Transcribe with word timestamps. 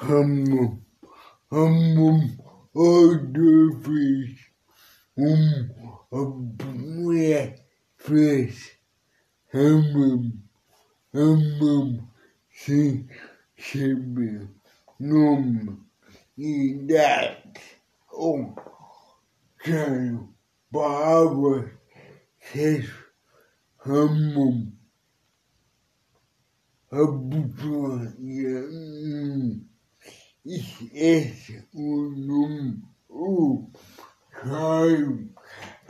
Hammum, 0.00 0.80
hammum, 1.50 2.38
other 2.76 3.72
fish, 3.82 4.52
um, 5.18 5.70
a 6.12 6.24
black 6.24 7.58
fish, 7.96 8.78
hammum, 9.52 10.38
hammum, 11.12 12.06
she, 12.48 13.06
she, 13.56 13.92
num, 15.00 15.84
eat 16.36 16.86
that, 16.86 17.58
oh, 18.14 18.54
can, 19.64 20.28
Barbara, 20.70 21.70
says, 22.40 22.84
hammum, 23.84 24.70
habbutron, 26.92 28.14
yeah, 28.20 28.62
is 30.48 31.50
unum 31.74 32.82
up 33.12 33.76
time 34.42 35.30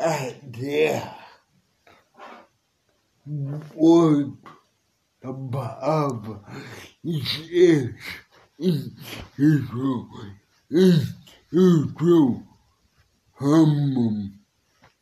idea 0.01 1.15
what 3.75 4.27
above 5.23 6.41
is 7.05 7.39
is 7.51 7.95
is 8.59 8.91
is 10.71 11.15
is 11.53 12.43
hamam 13.39 14.33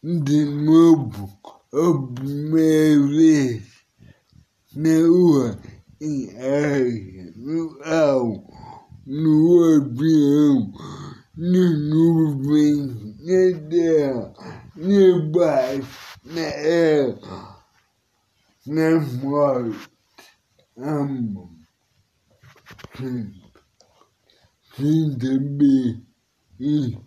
de 0.02 0.44
novo 0.44 1.30
obmerez 1.72 3.64
na 4.74 4.98
rua 5.00 5.58
em 6.00 6.28
área 6.36 7.32
rural. 7.36 8.65
no 9.06 9.62
avião, 9.76 10.72
na 11.36 11.70
nuvem, 11.70 13.14
na 13.20 13.68
terra, 13.68 14.34
na 14.74 15.30
paz, 15.32 15.86
na 16.24 16.40
erra, 16.40 17.64
na 18.66 19.00
morte. 19.22 19.90
Amo. 20.76 21.56
Sempre. 22.96 23.46
Sinta 24.74 25.38
bem. 25.38 26.06
E 26.58 26.98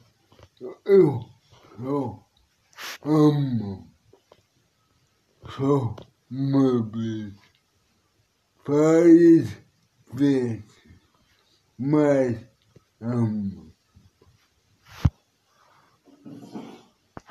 eu 0.85 1.25
só 1.77 2.29
amo. 3.03 3.91
Só 5.49 5.95
uma 6.31 6.81
vez. 6.91 7.33
Várias 8.65 9.49
vezes. 10.13 10.78
mas. 11.79 12.37
Hum, 13.01 13.73